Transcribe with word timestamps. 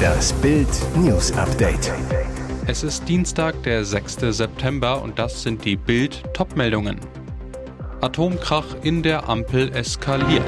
Das 0.00 0.32
Bild 0.34 0.68
News 0.96 1.32
Update. 1.32 1.92
Es 2.66 2.82
ist 2.82 3.08
Dienstag, 3.08 3.62
der 3.62 3.84
6. 3.84 4.18
September 4.30 5.02
und 5.02 5.18
das 5.18 5.42
sind 5.42 5.64
die 5.64 5.76
Bild 5.76 6.22
Topmeldungen. 6.34 7.00
Atomkrach 8.00 8.76
in 8.82 9.02
der 9.02 9.28
Ampel 9.28 9.74
eskaliert. 9.74 10.44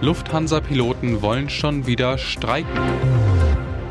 Lufthansa-Piloten 0.00 1.22
wollen 1.22 1.48
schon 1.48 1.86
wieder 1.86 2.18
streiken. 2.18 2.82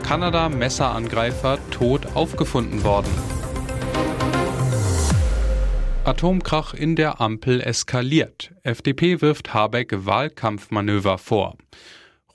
Kanada 0.03 0.49
Messerangreifer 0.49 1.57
tot 1.71 2.15
aufgefunden 2.15 2.83
worden. 2.83 3.11
Atomkrach 6.03 6.73
in 6.73 6.95
der 6.95 7.21
Ampel 7.21 7.61
eskaliert. 7.61 8.51
FDP 8.63 9.21
wirft 9.21 9.53
Habeck 9.53 10.05
Wahlkampfmanöver 10.05 11.17
vor. 11.17 11.57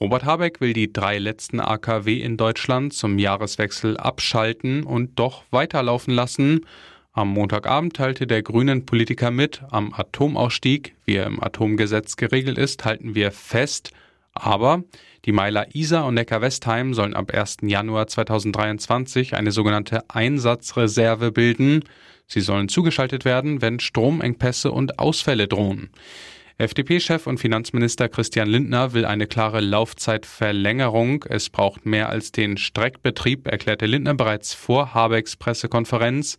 Robert 0.00 0.24
Habeck 0.24 0.60
will 0.60 0.74
die 0.74 0.92
drei 0.92 1.18
letzten 1.18 1.58
AKW 1.58 2.20
in 2.20 2.36
Deutschland 2.36 2.92
zum 2.92 3.18
Jahreswechsel 3.18 3.96
abschalten 3.96 4.82
und 4.84 5.18
doch 5.18 5.44
weiterlaufen 5.50 6.12
lassen. 6.12 6.66
Am 7.12 7.28
Montagabend 7.28 7.96
teilte 7.96 8.26
der 8.26 8.42
grünen 8.42 8.84
Politiker 8.84 9.30
mit, 9.30 9.62
am 9.70 9.94
Atomausstieg, 9.94 10.94
wie 11.06 11.14
er 11.14 11.26
im 11.26 11.42
Atomgesetz 11.42 12.16
geregelt 12.16 12.58
ist, 12.58 12.84
halten 12.84 13.14
wir 13.14 13.32
fest. 13.32 13.90
Aber 14.34 14.84
die 15.24 15.32
Meiler 15.32 15.74
Isar 15.74 16.04
und 16.04 16.14
Neckar-Westheim 16.14 16.92
sollen 16.92 17.14
ab 17.14 17.32
1. 17.32 17.58
Januar 17.62 18.06
2023 18.06 19.34
eine 19.34 19.50
sogenannte 19.50 20.02
Einsatzreserve 20.08 21.32
bilden. 21.32 21.84
Sie 22.26 22.42
sollen 22.42 22.68
zugeschaltet 22.68 23.24
werden, 23.24 23.62
wenn 23.62 23.80
Stromengpässe 23.80 24.70
und 24.70 24.98
Ausfälle 24.98 25.48
drohen. 25.48 25.88
FDP-Chef 26.58 27.26
und 27.26 27.38
Finanzminister 27.38 28.08
Christian 28.08 28.48
Lindner 28.48 28.94
will 28.94 29.04
eine 29.04 29.26
klare 29.26 29.60
Laufzeitverlängerung. 29.60 31.26
Es 31.28 31.50
braucht 31.50 31.84
mehr 31.84 32.08
als 32.08 32.32
den 32.32 32.56
Streckbetrieb, 32.56 33.46
erklärte 33.46 33.84
Lindner 33.84 34.14
bereits 34.14 34.54
vor 34.54 34.94
Habecks 34.94 35.36
Pressekonferenz. 35.36 36.38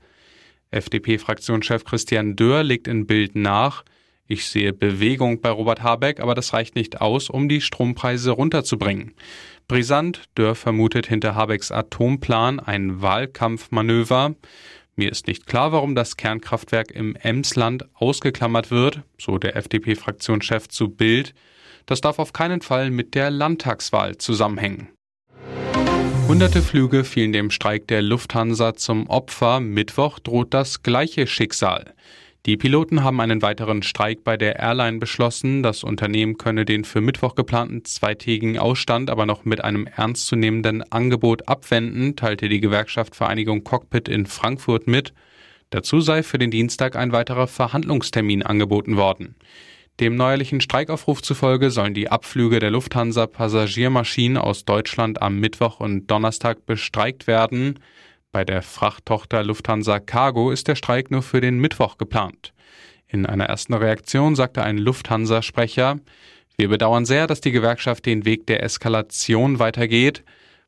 FDP-Fraktionschef 0.72 1.84
Christian 1.84 2.36
Dörr 2.36 2.64
legt 2.64 2.88
in 2.88 3.06
Bild 3.06 3.36
nach. 3.36 3.84
Ich 4.26 4.48
sehe 4.48 4.74
Bewegung 4.74 5.40
bei 5.40 5.52
Robert 5.52 5.84
Habeck, 5.84 6.20
aber 6.20 6.34
das 6.34 6.52
reicht 6.52 6.76
nicht 6.76 7.00
aus, 7.00 7.30
um 7.30 7.48
die 7.48 7.62
Strompreise 7.62 8.32
runterzubringen. 8.32 9.14
Brisant, 9.68 10.24
Dörr 10.34 10.56
vermutet 10.56 11.06
hinter 11.06 11.36
Habecks 11.36 11.72
Atomplan 11.72 12.60
ein 12.60 13.04
Wahlkampfmanöver. 13.04 14.34
Mir 15.00 15.12
ist 15.12 15.28
nicht 15.28 15.46
klar, 15.46 15.72
warum 15.72 15.94
das 15.94 16.18
Kernkraftwerk 16.18 16.90
im 16.90 17.16
Emsland 17.16 17.86
ausgeklammert 17.94 18.72
wird, 18.72 19.04
so 19.20 19.38
der 19.38 19.56
FDP-Fraktionschef 19.56 20.70
zu 20.70 20.90
Bild. 20.90 21.36
Das 21.86 22.02
darf 22.02 22.18
auf 22.18 22.34
keinen 22.34 22.62
Fall 22.62 22.90
mit 22.90 23.14
der 23.14 23.30
Landtagswahl 23.30 24.18
zusammenhängen. 24.18 24.90
Hunderte 26.28 26.64
Flüge 26.64 27.04
fielen 27.04 27.32
dem 27.32 27.52
Streik 27.52 27.88
der 27.88 28.02
Lufthansa 28.02 28.74
zum 28.74 29.08
Opfer. 29.08 29.60
Mittwoch 29.60 30.18
droht 30.18 30.56
das 30.56 30.82
gleiche 30.82 31.28
Schicksal. 31.28 31.94
Die 32.46 32.56
Piloten 32.56 33.04
haben 33.04 33.20
einen 33.20 33.42
weiteren 33.42 33.84
Streik 33.84 34.24
bei 34.24 34.38
der 34.38 34.58
Airline 34.58 35.00
beschlossen. 35.00 35.64
Das 35.64 35.84
Unternehmen 35.84 36.38
könne 36.38 36.64
den 36.64 36.86
für 36.86 37.02
Mittwoch 37.02 37.36
geplanten 37.36 37.84
zweitägigen 37.84 38.58
Ausstand 38.58 39.10
aber 39.10 39.26
noch 39.26 39.44
mit 39.44 39.64
einem 39.64 39.86
ernstzunehmenden 39.88 40.90
Angebot 40.92 41.48
abwenden, 41.50 42.16
teilte 42.16 42.48
die 42.48 42.62
Gewerkschaft 42.62 43.16
Vereinigung 43.16 43.64
Cockpit 43.66 44.08
in 44.08 44.26
Frankfurt 44.26 44.88
mit. 44.88 45.14
Dazu 45.72 46.00
sei 46.00 46.24
für 46.24 46.38
den 46.38 46.52
Dienstag 46.52 46.96
ein 46.96 47.12
weiterer 47.12 47.48
Verhandlungstermin 47.48 48.44
angeboten 48.44 48.96
worden. 48.96 49.36
Dem 50.00 50.16
neuerlichen 50.16 50.62
Streikaufruf 50.62 51.24
zufolge 51.24 51.72
sollen 51.72 51.96
die 51.96 52.10
Abflüge 52.10 52.60
der 52.60 52.70
Lufthansa 52.70 53.26
Passagiermaschinen 53.26 54.38
aus 54.38 54.64
Deutschland 54.64 55.22
am 55.22 55.40
Mittwoch 55.40 55.80
und 55.80 56.06
Donnerstag 56.08 56.68
bestreikt 56.68 57.26
werden. 57.26 57.80
Bei 58.38 58.46
der 58.46 58.62
Frachttochter 58.62 59.44
Lufthansa 59.44 60.00
Cargo 60.00 60.52
ist 60.52 60.68
der 60.68 60.76
Streik 60.76 61.10
nur 61.10 61.24
für 61.24 61.42
den 61.42 61.58
Mittwoch 61.58 61.98
geplant. 61.98 62.54
In 63.08 63.26
einer 63.26 63.46
ersten 63.46 63.74
Reaktion 63.74 64.36
sagte 64.36 64.62
ein 64.62 64.78
Lufthansa-Sprecher, 64.78 65.96
wir 66.56 66.70
bedauern 66.70 67.06
sehr, 67.06 67.26
dass 67.26 67.42
die 67.42 67.52
Gewerkschaft 67.52 68.06
den 68.06 68.26
Weg 68.26 68.46
der 68.46 68.62
Eskalation 68.62 69.58
weitergeht. 69.58 70.24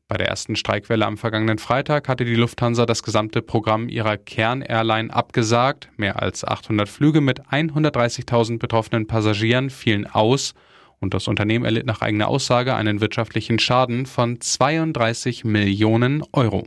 Bei 0.08 0.16
der 0.16 0.26
ersten 0.26 0.56
Streikwelle 0.56 1.06
am 1.06 1.16
vergangenen 1.16 1.58
Freitag 1.58 2.08
hatte 2.08 2.24
die 2.24 2.34
Lufthansa 2.34 2.86
das 2.86 3.04
gesamte 3.04 3.40
Programm 3.40 3.88
ihrer 3.88 4.16
Kern-Airline 4.16 5.14
abgesagt. 5.14 5.90
Mehr 5.96 6.20
als 6.20 6.44
800 6.44 6.88
Flüge 6.88 7.20
mit 7.20 7.42
130.000 7.52 8.58
betroffenen 8.58 9.06
Passagieren 9.06 9.70
fielen 9.70 10.08
aus 10.08 10.54
und 10.98 11.14
das 11.14 11.28
Unternehmen 11.28 11.64
erlitt 11.64 11.86
nach 11.86 12.00
eigener 12.00 12.26
Aussage 12.26 12.74
einen 12.74 13.00
wirtschaftlichen 13.00 13.60
Schaden 13.60 14.06
von 14.06 14.40
32 14.40 15.44
Millionen 15.44 16.24
Euro. 16.32 16.66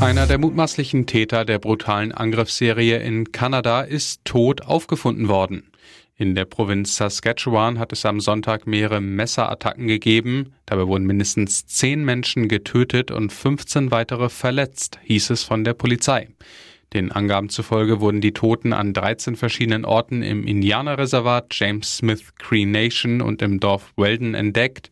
Einer 0.00 0.26
der 0.26 0.38
mutmaßlichen 0.38 1.06
Täter 1.06 1.44
der 1.44 1.58
brutalen 1.58 2.12
Angriffsserie 2.12 2.98
in 2.98 3.32
Kanada 3.32 3.80
ist 3.80 4.24
tot 4.24 4.62
aufgefunden 4.62 5.28
worden. 5.28 5.70
In 6.16 6.34
der 6.34 6.44
Provinz 6.44 6.96
Saskatchewan 6.96 7.78
hat 7.78 7.92
es 7.92 8.06
am 8.06 8.20
Sonntag 8.20 8.66
mehrere 8.66 9.00
Messerattacken 9.00 9.86
gegeben. 9.86 10.52
Dabei 10.66 10.86
wurden 10.86 11.06
mindestens 11.06 11.66
zehn 11.66 12.04
Menschen 12.04 12.48
getötet 12.48 13.10
und 13.10 13.32
15 13.32 13.90
weitere 13.90 14.28
verletzt, 14.28 14.98
hieß 15.04 15.30
es 15.30 15.42
von 15.42 15.64
der 15.64 15.74
Polizei. 15.74 16.28
Den 16.92 17.10
Angaben 17.10 17.48
zufolge 17.48 18.00
wurden 18.00 18.20
die 18.20 18.32
Toten 18.32 18.72
an 18.72 18.92
13 18.92 19.36
verschiedenen 19.36 19.84
Orten 19.84 20.22
im 20.22 20.46
Indianerreservat 20.46 21.48
James 21.50 21.98
Smith 21.98 22.34
Cree 22.38 22.64
Nation 22.64 23.20
und 23.20 23.42
im 23.42 23.60
Dorf 23.60 23.92
Weldon 23.96 24.34
entdeckt. 24.34 24.90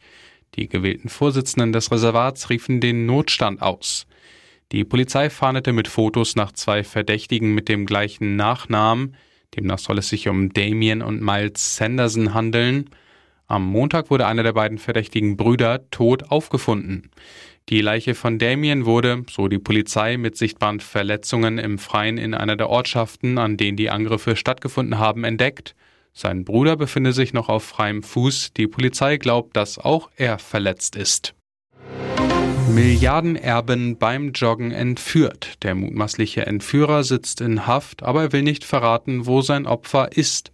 Die 0.57 0.69
gewählten 0.69 1.09
Vorsitzenden 1.09 1.73
des 1.73 1.91
Reservats 1.91 2.51
riefen 2.51 2.81
den 2.81 3.07
Notstand 3.07 3.63
aus. 3.63 4.07
Die 4.73 4.85
Polizei 4.85 5.31
fahndete 5.31 5.73
mit 5.73 5.89
Fotos 5.89 6.37
nach 6.37 6.53
zwei 6.53 6.85
Verdächtigen 6.85 7.55
mit 7.55 7.69
dem 7.69 7.87
gleichen 7.87 8.37
Nachnamen. 8.37 9.17
Demnach 9.55 9.79
soll 9.79 9.99
es 9.99 10.09
sich 10.09 10.29
um 10.29 10.53
Damien 10.53 11.03
und 11.03 11.23
Miles 11.23 11.77
Sanderson 11.77 12.35
handeln. 12.35 12.91
Am 13.47 13.65
Montag 13.67 14.11
wurde 14.11 14.27
einer 14.27 14.43
der 14.43 14.55
beiden 14.55 14.79
verdächtigen 14.79 15.37
Brüder 15.37 15.89
tot 15.91 16.31
aufgefunden. 16.31 17.11
Die 17.69 17.81
Leiche 17.81 18.15
von 18.15 18.39
Damien 18.39 18.85
wurde, 18.85 19.25
so 19.31 19.49
die 19.49 19.59
Polizei, 19.59 20.17
mit 20.17 20.37
sichtbaren 20.37 20.81
Verletzungen 20.81 21.59
im 21.59 21.79
Freien 21.79 22.19
in 22.19 22.35
einer 22.35 22.57
der 22.57 22.69
Ortschaften, 22.69 23.39
an 23.39 23.57
denen 23.57 23.77
die 23.77 23.91
Angriffe 23.91 24.37
stattgefunden 24.37 24.99
haben, 24.99 25.25
entdeckt. 25.25 25.75
Sein 26.13 26.45
Bruder 26.45 26.77
befinde 26.77 27.13
sich 27.13 27.33
noch 27.33 27.49
auf 27.49 27.65
freiem 27.65 28.03
Fuß. 28.03 28.53
Die 28.55 28.67
Polizei 28.67 29.17
glaubt, 29.17 29.57
dass 29.57 29.79
auch 29.79 30.11
er 30.17 30.39
verletzt 30.39 30.97
ist. 30.97 31.35
Milliardenerben 32.75 33.99
beim 33.99 34.33
Joggen 34.33 34.73
entführt. 34.73 35.63
Der 35.63 35.75
mutmaßliche 35.75 36.47
Entführer 36.47 37.05
sitzt 37.05 37.41
in 37.41 37.67
Haft, 37.67 38.03
aber 38.03 38.23
er 38.23 38.33
will 38.33 38.43
nicht 38.43 38.65
verraten, 38.65 39.27
wo 39.27 39.43
sein 39.43 39.67
Opfer 39.67 40.17
ist. 40.17 40.51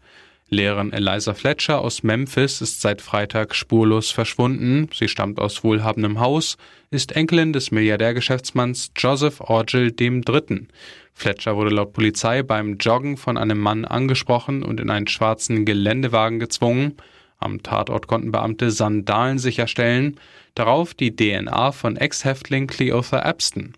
Lehrerin 0.50 0.92
Eliza 0.92 1.32
Fletcher 1.32 1.80
aus 1.80 2.02
Memphis 2.02 2.60
ist 2.60 2.80
seit 2.80 3.00
Freitag 3.00 3.54
spurlos 3.54 4.10
verschwunden. 4.10 4.88
Sie 4.92 5.08
stammt 5.08 5.38
aus 5.38 5.62
wohlhabendem 5.62 6.18
Haus, 6.18 6.56
ist 6.90 7.12
Enkelin 7.12 7.52
des 7.52 7.70
Milliardärgeschäftsmanns 7.70 8.90
Joseph 8.96 9.40
Orgel 9.40 9.94
III. 9.98 10.66
Fletcher 11.14 11.56
wurde 11.56 11.70
laut 11.70 11.92
Polizei 11.92 12.42
beim 12.42 12.78
Joggen 12.78 13.16
von 13.16 13.36
einem 13.36 13.58
Mann 13.58 13.84
angesprochen 13.84 14.64
und 14.64 14.80
in 14.80 14.90
einen 14.90 15.06
schwarzen 15.06 15.64
Geländewagen 15.64 16.40
gezwungen. 16.40 16.96
Am 17.40 17.62
Tatort 17.62 18.06
konnten 18.06 18.32
Beamte 18.32 18.70
Sandalen 18.70 19.38
sicherstellen, 19.38 20.20
darauf 20.54 20.94
die 20.94 21.16
DNA 21.16 21.72
von 21.72 21.96
Ex-Häftling 21.96 22.66
Cleotha 22.66 23.28
Epston. 23.28 23.72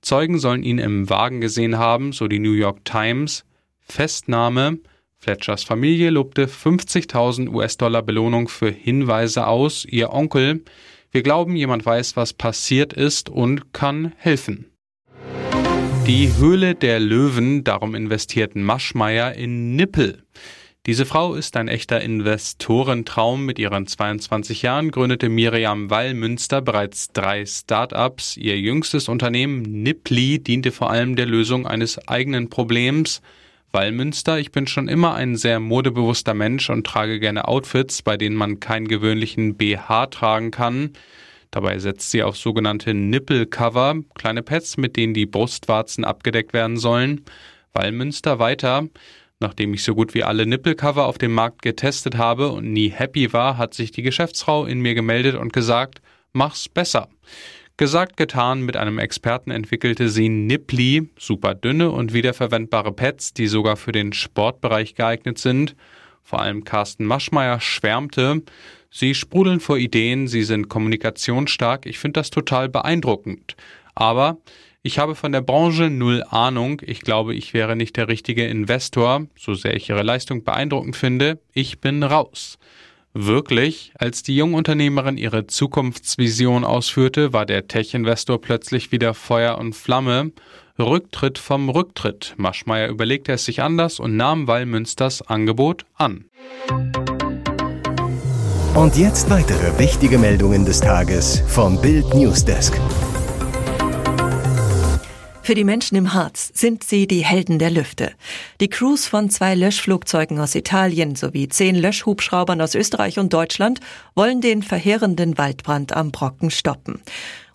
Zeugen 0.00 0.38
sollen 0.38 0.62
ihn 0.62 0.78
im 0.78 1.08
Wagen 1.10 1.40
gesehen 1.40 1.78
haben, 1.78 2.12
so 2.12 2.26
die 2.26 2.40
New 2.40 2.52
York 2.52 2.84
Times. 2.84 3.44
Festnahme. 3.80 4.78
Fletchers 5.18 5.62
Familie 5.62 6.10
lobte 6.10 6.46
50.000 6.46 7.48
US-Dollar 7.48 8.02
Belohnung 8.02 8.48
für 8.48 8.70
Hinweise 8.70 9.46
aus. 9.46 9.84
Ihr 9.84 10.12
Onkel. 10.12 10.64
Wir 11.12 11.22
glauben, 11.22 11.54
jemand 11.54 11.84
weiß, 11.84 12.16
was 12.16 12.32
passiert 12.32 12.92
ist 12.94 13.28
und 13.28 13.72
kann 13.72 14.12
helfen. 14.16 14.66
Die 16.06 16.34
Höhle 16.36 16.74
der 16.74 16.98
Löwen, 16.98 17.62
darum 17.62 17.94
investierten 17.94 18.64
Maschmeyer 18.64 19.34
in 19.34 19.76
Nippel. 19.76 20.24
Diese 20.86 21.06
Frau 21.06 21.34
ist 21.34 21.56
ein 21.56 21.68
echter 21.68 22.00
Investorentraum. 22.00 23.46
Mit 23.46 23.60
ihren 23.60 23.86
22 23.86 24.62
Jahren 24.62 24.90
gründete 24.90 25.28
Miriam 25.28 25.90
Wallmünster 25.90 26.60
bereits 26.60 27.12
drei 27.12 27.46
Start-ups. 27.46 28.36
Ihr 28.36 28.58
jüngstes 28.58 29.08
Unternehmen 29.08 29.62
Nippli 29.62 30.40
diente 30.42 30.72
vor 30.72 30.90
allem 30.90 31.14
der 31.14 31.26
Lösung 31.26 31.68
eines 31.68 32.08
eigenen 32.08 32.50
Problems. 32.50 33.22
Wallmünster, 33.70 34.40
ich 34.40 34.50
bin 34.50 34.66
schon 34.66 34.88
immer 34.88 35.14
ein 35.14 35.36
sehr 35.36 35.60
modebewusster 35.60 36.34
Mensch 36.34 36.68
und 36.68 36.84
trage 36.84 37.20
gerne 37.20 37.46
Outfits, 37.46 38.02
bei 38.02 38.16
denen 38.16 38.34
man 38.34 38.58
keinen 38.58 38.88
gewöhnlichen 38.88 39.54
BH 39.54 40.06
tragen 40.06 40.50
kann. 40.50 40.94
Dabei 41.52 41.78
setzt 41.78 42.10
sie 42.10 42.24
auf 42.24 42.36
sogenannte 42.36 42.92
Nippelcover, 42.92 44.00
kleine 44.16 44.42
Pads, 44.42 44.78
mit 44.78 44.96
denen 44.96 45.14
die 45.14 45.26
Brustwarzen 45.26 46.04
abgedeckt 46.04 46.52
werden 46.52 46.76
sollen. 46.76 47.20
Wallmünster 47.72 48.40
weiter. 48.40 48.88
Nachdem 49.42 49.74
ich 49.74 49.82
so 49.82 49.96
gut 49.96 50.14
wie 50.14 50.22
alle 50.22 50.46
Nippelcover 50.46 51.04
auf 51.04 51.18
dem 51.18 51.34
Markt 51.34 51.62
getestet 51.62 52.16
habe 52.16 52.52
und 52.52 52.72
nie 52.72 52.90
happy 52.90 53.32
war, 53.32 53.58
hat 53.58 53.74
sich 53.74 53.90
die 53.90 54.02
Geschäftsfrau 54.02 54.66
in 54.66 54.78
mir 54.78 54.94
gemeldet 54.94 55.34
und 55.34 55.52
gesagt, 55.52 56.00
mach's 56.32 56.68
besser. 56.68 57.08
Gesagt, 57.76 58.16
getan, 58.16 58.62
mit 58.62 58.76
einem 58.76 59.00
Experten 59.00 59.50
entwickelte 59.50 60.08
sie 60.10 60.28
Nippli, 60.28 61.10
super 61.18 61.56
dünne 61.56 61.90
und 61.90 62.12
wiederverwendbare 62.12 62.92
Pads, 62.92 63.34
die 63.34 63.48
sogar 63.48 63.76
für 63.76 63.90
den 63.90 64.12
Sportbereich 64.12 64.94
geeignet 64.94 65.38
sind. 65.38 65.74
Vor 66.22 66.40
allem 66.40 66.62
Carsten 66.62 67.04
Maschmeyer 67.04 67.58
schwärmte. 67.58 68.42
Sie 68.92 69.12
sprudeln 69.12 69.58
vor 69.58 69.76
Ideen, 69.76 70.28
sie 70.28 70.44
sind 70.44 70.68
kommunikationsstark. 70.68 71.84
Ich 71.86 71.98
finde 71.98 72.20
das 72.20 72.30
total 72.30 72.68
beeindruckend. 72.68 73.56
Aber 73.96 74.38
ich 74.82 74.98
habe 74.98 75.14
von 75.14 75.32
der 75.32 75.42
Branche 75.42 75.90
null 75.90 76.24
Ahnung. 76.28 76.82
Ich 76.84 77.02
glaube, 77.02 77.34
ich 77.34 77.54
wäre 77.54 77.76
nicht 77.76 77.96
der 77.96 78.08
richtige 78.08 78.46
Investor, 78.46 79.26
so 79.38 79.54
sehr 79.54 79.76
ich 79.76 79.88
ihre 79.88 80.02
Leistung 80.02 80.42
beeindruckend 80.42 80.96
finde. 80.96 81.38
Ich 81.52 81.80
bin 81.80 82.02
raus. 82.02 82.58
Wirklich, 83.14 83.92
als 83.98 84.22
die 84.22 84.34
Jungunternehmerin 84.36 85.18
ihre 85.18 85.46
Zukunftsvision 85.46 86.64
ausführte, 86.64 87.32
war 87.32 87.46
der 87.46 87.68
Tech-Investor 87.68 88.40
plötzlich 88.40 88.90
wieder 88.90 89.14
Feuer 89.14 89.58
und 89.58 89.74
Flamme. 89.74 90.32
Rücktritt 90.78 91.38
vom 91.38 91.68
Rücktritt. 91.68 92.34
Maschmeyer 92.38 92.88
überlegte 92.88 93.32
es 93.32 93.44
sich 93.44 93.62
anders 93.62 94.00
und 94.00 94.16
nahm 94.16 94.48
Wallmünsters 94.48 95.22
Angebot 95.22 95.84
an. 95.94 96.24
Und 98.74 98.96
jetzt 98.96 99.28
weitere 99.28 99.78
wichtige 99.78 100.16
Meldungen 100.16 100.64
des 100.64 100.80
Tages 100.80 101.42
vom 101.46 101.80
Bild 101.80 102.14
Newsdesk. 102.14 102.80
Für 105.44 105.56
die 105.56 105.64
Menschen 105.64 105.96
im 105.96 106.14
Harz 106.14 106.52
sind 106.54 106.84
sie 106.84 107.08
die 107.08 107.24
Helden 107.24 107.58
der 107.58 107.70
Lüfte. 107.70 108.12
Die 108.60 108.68
Crews 108.68 109.08
von 109.08 109.28
zwei 109.28 109.56
Löschflugzeugen 109.56 110.38
aus 110.38 110.54
Italien 110.54 111.16
sowie 111.16 111.48
zehn 111.48 111.74
Löschhubschraubern 111.74 112.60
aus 112.60 112.76
Österreich 112.76 113.18
und 113.18 113.32
Deutschland 113.32 113.80
wollen 114.14 114.40
den 114.40 114.62
verheerenden 114.62 115.36
Waldbrand 115.38 115.96
am 115.96 116.12
Brocken 116.12 116.52
stoppen. 116.52 117.02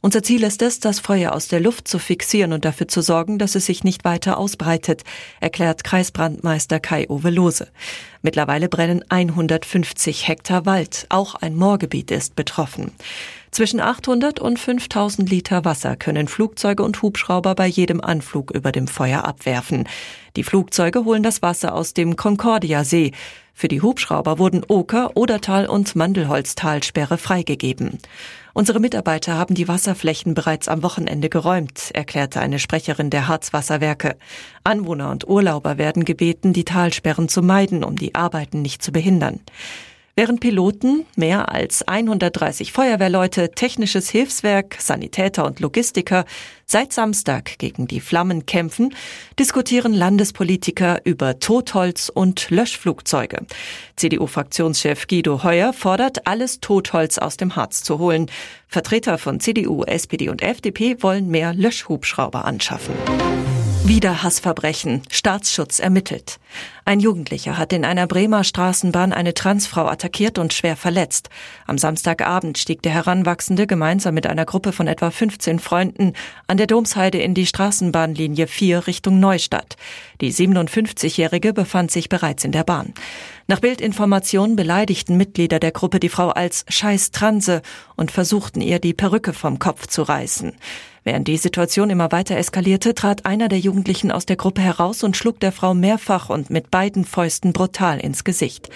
Unser 0.08 0.24
Ziel 0.24 0.44
ist 0.44 0.62
es, 0.62 0.80
das 0.80 1.02
Feuer 1.02 1.34
aus 1.34 1.50
der 1.50 1.60
Luft 1.60 1.86
zu 1.86 2.00
fixieren 2.00 2.54
und 2.54 2.64
dafür 2.64 2.88
zu 2.88 3.02
sorgen, 3.02 3.40
dass 3.40 3.56
es 3.56 3.66
sich 3.66 3.84
nicht 3.84 4.06
weiter 4.06 4.38
ausbreitet, 4.38 5.04
erklärt 5.42 5.84
Kreisbrandmeister 5.84 6.80
Kai-Uwe. 6.80 7.68
Mittlerweile 8.22 8.70
brennen 8.70 9.04
150 9.10 10.30
Hektar 10.30 10.66
Wald. 10.66 11.08
Auch 11.10 11.36
ein 11.36 11.58
Moorgebiet 11.58 12.12
ist 12.12 12.38
betroffen. 12.38 12.94
Zwischen 13.52 13.82
800 13.82 14.40
und 14.40 14.58
5000 14.58 15.30
Liter 15.30 15.66
Wasser 15.66 15.98
können 15.98 16.30
Flugzeuge 16.30 16.84
und 16.84 17.02
Hubschrauber 17.02 17.54
bei 17.54 17.68
jedem 17.68 18.00
Anflug 18.00 18.52
über 18.52 18.72
dem 18.72 18.88
Feuer 18.88 19.26
abwerfen. 19.26 19.90
Die 20.38 20.44
Flugzeuge 20.44 21.04
holen 21.04 21.24
das 21.24 21.42
Wasser 21.42 21.76
aus 21.76 21.94
dem 21.94 22.16
Concordia-See. 22.16 23.12
Für 23.54 23.68
die 23.68 23.82
Hubschrauber 23.82 24.38
wurden 24.38 24.64
Oker, 24.68 25.18
Odertal 25.18 25.66
und 25.66 25.96
Mandelholztalsperre 25.96 27.18
freigegeben. 27.18 27.98
Unsere 28.58 28.80
Mitarbeiter 28.80 29.38
haben 29.38 29.54
die 29.54 29.68
Wasserflächen 29.68 30.34
bereits 30.34 30.68
am 30.68 30.82
Wochenende 30.82 31.30
geräumt, 31.30 31.92
erklärte 31.94 32.40
eine 32.40 32.58
Sprecherin 32.58 33.12
der 33.12 33.28
Harzwasserwerke. 33.28 34.18
Anwohner 34.64 35.12
und 35.12 35.28
Urlauber 35.28 35.78
werden 35.78 36.06
gebeten, 36.06 36.54
die 36.54 36.66
Talsperren 36.66 37.30
zu 37.30 37.44
meiden, 37.44 37.84
um 37.84 37.98
die 37.98 38.16
Arbeiten 38.16 38.64
nicht 38.64 38.82
zu 38.82 38.92
behindern. 38.92 39.42
Während 40.20 40.40
Piloten, 40.40 41.06
mehr 41.16 41.54
als 41.54 41.88
130 41.88 42.72
Feuerwehrleute, 42.72 43.52
technisches 43.52 44.10
Hilfswerk, 44.10 44.78
Sanitäter 44.80 45.46
und 45.46 45.60
Logistiker 45.60 46.26
seit 46.66 46.92
Samstag 46.92 47.60
gegen 47.60 47.86
die 47.86 48.00
Flammen 48.00 48.48
kämpfen, 48.48 48.96
diskutieren 49.38 49.94
Landespolitiker 49.94 51.02
über 51.04 51.38
Totholz 51.38 52.10
und 52.10 52.50
Löschflugzeuge. 52.50 53.46
CDU-Fraktionschef 53.96 55.06
Guido 55.06 55.44
Heuer 55.44 55.72
fordert, 55.72 56.26
alles 56.26 56.62
Totholz 56.62 57.20
aus 57.20 57.38
dem 57.38 57.56
Harz 57.56 57.84
zu 57.84 58.00
holen. 58.00 58.26
Vertreter 58.68 59.20
von 59.20 59.40
CDU, 59.40 59.84
SPD 59.84 60.30
und 60.30 60.42
FDP 60.42 61.04
wollen 61.04 61.28
mehr 61.28 61.54
Löschhubschrauber 61.54 62.44
anschaffen. 62.44 62.96
Wieder 63.88 64.22
Hassverbrechen. 64.22 65.04
Staatsschutz 65.10 65.80
ermittelt. 65.80 66.42
Ein 66.84 67.00
Jugendlicher 67.00 67.58
hat 67.58 67.72
in 67.72 67.86
einer 67.86 68.06
Bremer 68.06 68.44
Straßenbahn 68.44 69.14
eine 69.14 69.34
Transfrau 69.34 69.86
attackiert 69.86 70.40
und 70.40 70.54
schwer 70.54 70.76
verletzt. 70.76 71.30
Am 71.68 71.78
Samstagabend 71.78 72.58
stieg 72.58 72.82
der 72.82 72.92
Heranwachsende 72.92 73.66
gemeinsam 73.66 74.14
mit 74.14 74.28
einer 74.28 74.44
Gruppe 74.44 74.74
von 74.74 74.88
etwa 74.88 75.10
15 75.10 75.60
Freunden 75.60 76.14
an 76.48 76.58
der 76.58 76.68
Domsheide 76.68 77.20
in 77.20 77.34
die 77.34 77.46
Straßenbahnlinie 77.46 78.48
4 78.48 78.88
Richtung 78.88 79.22
Neustadt. 79.22 79.78
Die 80.20 80.34
57-Jährige 80.34 81.54
befand 81.54 81.90
sich 81.90 82.10
bereits 82.10 82.44
in 82.44 82.52
der 82.52 82.66
Bahn. 82.66 82.94
Nach 83.48 83.62
Bildinformationen 83.62 84.58
beleidigten 84.58 85.16
Mitglieder 85.16 85.60
der 85.60 85.72
Gruppe 85.72 86.02
die 86.02 86.10
Frau 86.10 86.28
als 86.32 86.66
Scheiß 86.68 87.12
Transe 87.12 87.62
und 87.96 88.12
versuchten 88.12 88.60
ihr 88.60 88.80
die 88.80 88.94
Perücke 88.94 89.32
vom 89.32 89.60
Kopf 89.60 89.88
zu 89.88 90.02
reißen. 90.02 90.58
Während 91.08 91.30
die 91.30 91.38
Situation 91.38 91.90
immer 91.90 92.12
weiter 92.12 92.36
eskalierte, 92.36 92.94
trat 92.94 93.26
einer 93.26 93.48
der 93.48 93.60
Jugendlichen 93.60 94.12
aus 94.12 94.26
der 94.26 94.36
Gruppe 94.36 94.62
heraus 94.62 95.06
und 95.06 95.16
schlug 95.16 95.40
der 95.40 95.54
Frau 95.54 95.74
mehrfach 95.74 96.30
und 96.30 96.50
mit 96.50 96.70
beiden 96.70 97.06
Fäusten 97.06 97.54
brutal 97.54 98.02
ins 98.02 98.26
Gesicht. 98.26 98.68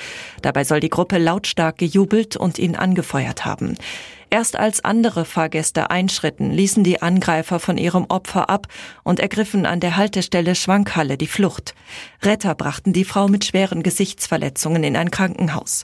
Dabei 0.42 0.63
soll 0.63 0.80
die 0.80 0.88
Gruppe 0.88 1.18
lautstark 1.18 1.78
gejubelt 1.78 2.38
und 2.38 2.57
ihn 2.57 2.78
angefeuert 2.78 3.44
haben. 3.44 3.75
Erst 4.33 4.56
als 4.56 4.86
andere 4.86 5.25
Fahrgäste 5.25 5.89
einschritten, 5.89 6.51
ließen 6.51 6.86
die 6.86 7.01
Angreifer 7.01 7.60
von 7.60 7.78
ihrem 7.78 8.06
Opfer 8.07 8.50
ab 8.50 8.68
und 9.04 9.19
ergriffen 9.19 9.66
an 9.66 9.81
der 9.81 9.98
Haltestelle 9.98 10.56
Schwankhalle 10.56 11.18
die 11.18 11.28
Flucht. 11.28 11.75
Retter 12.24 12.56
brachten 12.56 12.94
die 12.94 13.04
Frau 13.04 13.28
mit 13.28 13.44
schweren 13.44 13.83
Gesichtsverletzungen 13.83 14.86
in 14.86 14.95
ein 14.95 15.12
Krankenhaus. 15.12 15.83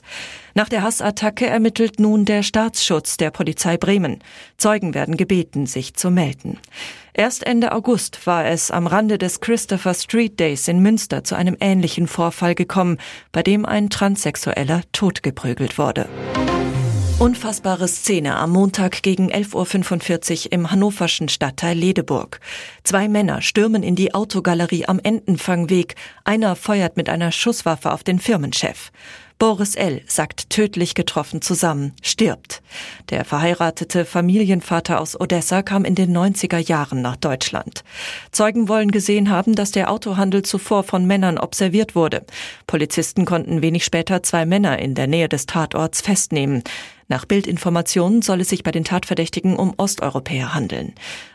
Nach 0.54 0.70
der 0.70 0.82
Hassattacke 0.82 1.46
ermittelt 1.46 2.00
nun 2.00 2.24
der 2.24 2.42
Staatsschutz 2.42 3.18
der 3.18 3.30
Polizei 3.30 3.76
Bremen. 3.76 4.20
Zeugen 4.56 4.94
werden 4.94 5.18
gebeten, 5.18 5.66
sich 5.66 5.92
zu 5.92 6.10
melden. 6.10 6.58
Erst 7.12 7.46
Ende 7.46 7.72
August 7.72 8.26
war 8.26 8.46
es 8.46 8.70
am 8.70 8.86
Rande 8.86 9.18
des 9.18 9.40
Christopher 9.40 9.92
Street 9.92 10.40
Days 10.40 10.68
in 10.68 10.80
Münster 10.80 11.22
zu 11.22 11.34
einem 11.34 11.58
ähnlichen 11.60 12.08
Vorfall 12.08 12.54
gekommen, 12.54 12.96
bei 13.30 13.42
dem 13.42 13.66
ein 13.66 13.90
Transsexueller 13.90 14.80
totgeprügelt 14.92 15.76
wurde. 15.76 16.08
Unfassbare 17.20 17.88
Szene 17.88 18.36
am 18.36 18.52
Montag 18.52 19.02
gegen 19.02 19.32
11.45 19.32 20.46
Uhr 20.46 20.52
im 20.52 20.70
hannoverschen 20.70 21.28
Stadtteil 21.28 21.76
Ledeburg. 21.76 22.38
Zwei 22.84 23.08
Männer 23.08 23.42
stürmen 23.42 23.82
in 23.82 23.96
die 23.96 24.14
Autogalerie 24.14 24.86
am 24.86 25.00
Entenfangweg. 25.00 25.96
Einer 26.22 26.54
feuert 26.54 26.96
mit 26.96 27.08
einer 27.08 27.32
Schusswaffe 27.32 27.90
auf 27.90 28.04
den 28.04 28.20
Firmenchef. 28.20 28.92
Boris 29.38 29.76
L. 29.76 30.02
sackt 30.08 30.50
tödlich 30.50 30.94
getroffen 30.94 31.40
zusammen, 31.40 31.92
stirbt. 32.02 32.60
Der 33.10 33.24
verheiratete 33.24 34.04
Familienvater 34.04 35.00
aus 35.00 35.18
Odessa 35.18 35.62
kam 35.62 35.84
in 35.84 35.94
den 35.94 36.16
90er 36.16 36.58
Jahren 36.58 37.02
nach 37.02 37.14
Deutschland. 37.14 37.84
Zeugen 38.32 38.68
wollen 38.68 38.90
gesehen 38.90 39.30
haben, 39.30 39.54
dass 39.54 39.70
der 39.70 39.92
Autohandel 39.92 40.42
zuvor 40.42 40.82
von 40.82 41.06
Männern 41.06 41.38
observiert 41.38 41.94
wurde. 41.94 42.24
Polizisten 42.66 43.26
konnten 43.26 43.62
wenig 43.62 43.84
später 43.84 44.24
zwei 44.24 44.44
Männer 44.44 44.80
in 44.80 44.96
der 44.96 45.06
Nähe 45.06 45.28
des 45.28 45.46
Tatorts 45.46 46.00
festnehmen. 46.00 46.64
Nach 47.06 47.24
Bildinformationen 47.24 48.22
soll 48.22 48.40
es 48.40 48.48
sich 48.48 48.64
bei 48.64 48.72
den 48.72 48.84
Tatverdächtigen 48.84 49.56
um 49.56 49.72
Osteuropäer 49.76 50.52
handeln. 50.52 50.94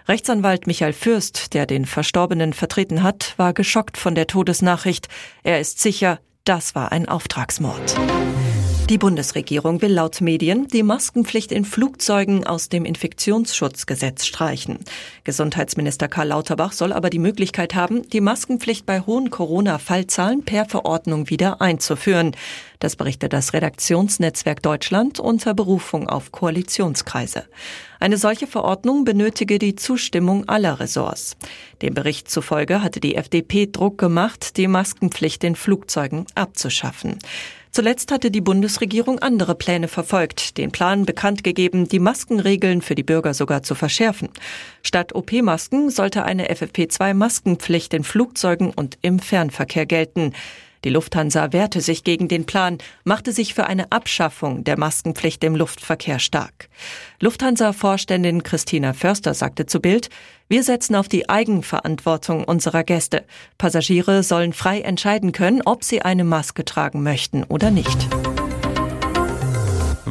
Rechtsanwalt 0.10 0.68
Michael 0.68 0.94
Fürst, 0.94 1.54
der 1.54 1.66
den 1.66 1.86
Verstorbenen 1.86 2.52
vertreten 2.52 3.02
hat, 3.02 3.34
war 3.38 3.54
geschockt 3.54 3.98
von 3.98 4.14
der 4.14 4.28
Todesnachricht. 4.28 5.08
Er 5.44 5.62
ist 5.62 5.80
sicher, 5.80 6.20
das 6.44 6.76
war 6.76 6.92
ein 6.92 7.08
Auftragsmord. 7.08 7.96
Die 8.90 8.98
Bundesregierung 8.98 9.82
will 9.82 9.94
laut 9.94 10.20
Medien 10.20 10.68
die 10.68 10.84
Maskenpflicht 10.84 11.54
in 11.54 11.64
Flugzeugen 11.64 12.46
aus 12.46 12.68
dem 12.68 12.84
Infektionsschutzgesetz 12.84 14.26
streichen. 14.26 14.80
Gesundheitsminister 15.24 16.10
Karl 16.10 16.28
Lauterbach 16.28 16.74
soll 16.74 16.92
aber 16.92 17.10
die 17.10 17.18
Möglichkeit 17.18 17.76
haben, 17.76 18.08
die 18.10 18.20
Maskenpflicht 18.20 18.86
bei 18.86 19.00
hohen 19.00 19.30
Corona-Fallzahlen 19.30 20.44
per 20.44 20.66
Verordnung 20.66 21.30
wieder 21.30 21.62
einzuführen. 21.62 22.36
Das 22.80 22.98
berichtet 22.98 23.32
das 23.32 23.54
Redaktionsnetzwerk 23.54 24.62
Deutschland 24.62 25.18
unter 25.18 25.54
Berufung 25.54 26.10
auf 26.10 26.34
Koalitionskreise. 26.34 27.46
Eine 28.02 28.18
solche 28.18 28.48
Verordnung 28.48 29.06
benötige 29.06 29.60
die 29.60 29.76
Zustimmung 29.76 30.50
aller 30.50 30.82
Ressorts. 30.82 31.38
Dem 31.82 31.94
Bericht 31.94 32.30
zufolge 32.30 32.84
hatte 32.84 33.00
die 33.00 33.16
FDP 33.16 33.68
Druck 33.72 33.98
gemacht, 33.98 34.58
die 34.58 34.68
Maskenpflicht 34.68 35.46
in 35.46 35.56
Flugzeugen 35.56 36.26
abzuschaffen. 36.36 37.20
Zuletzt 37.76 38.12
hatte 38.12 38.30
die 38.30 38.40
Bundesregierung 38.40 39.18
andere 39.18 39.56
Pläne 39.56 39.88
verfolgt, 39.88 40.60
den 40.60 40.72
Plan 40.72 41.08
bekannt 41.08 41.44
gegeben, 41.44 41.88
die 41.88 41.98
Maskenregeln 41.98 42.84
für 42.84 42.94
die 42.94 43.02
Bürger 43.02 43.34
sogar 43.34 43.64
zu 43.64 43.74
verschärfen. 43.74 44.30
Statt 44.84 45.16
OP-Masken 45.16 45.90
sollte 45.90 46.24
eine 46.24 46.52
FFP2-Maskenpflicht 46.52 47.96
in 47.96 48.04
Flugzeugen 48.04 48.70
und 48.70 49.00
im 49.02 49.18
Fernverkehr 49.18 49.88
gelten. 49.88 50.34
Die 50.84 50.90
Lufthansa 50.90 51.54
wehrte 51.54 51.80
sich 51.82 52.04
gegen 52.04 52.28
den 52.28 52.46
Plan, 52.46 52.78
machte 53.04 53.32
sich 53.32 53.54
für 53.54 53.66
eine 53.66 53.92
Abschaffung 53.92 54.64
der 54.64 54.78
Maskenpflicht 54.78 55.44
im 55.44 55.56
Luftverkehr 55.56 56.20
stark. 56.20 56.70
Lufthansa-Vorständin 57.22 58.44
Christina 58.44 58.94
Förster 58.94 59.34
sagte 59.34 59.66
zu 59.66 59.80
Bild, 59.80 60.10
wir 60.50 60.64
setzen 60.64 60.96
auf 60.96 61.08
die 61.08 61.30
Eigenverantwortung 61.30 62.44
unserer 62.44 62.84
Gäste. 62.84 63.24
Passagiere 63.58 64.24
sollen 64.24 64.54
frei 64.54 64.82
entscheiden 64.82 65.32
können, 65.32 65.62
ob 65.64 65.84
sie 65.84 66.02
eine 66.02 66.26
Maske 66.26 66.66
tragen 66.66 67.02
möchten 67.02 67.44
oder 67.44 67.72
nicht. 67.72 68.10